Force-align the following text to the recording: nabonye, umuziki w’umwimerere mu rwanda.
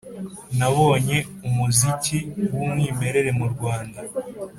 nabonye, 0.57 1.17
umuziki 1.47 2.17
w’umwimerere 2.55 3.31
mu 3.39 3.45
rwanda. 3.53 3.99